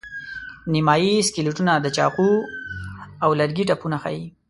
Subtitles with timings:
[0.73, 2.29] نیمایي سکلیټونه د چاقو
[3.23, 4.23] او لرګي ټپونه ښيي.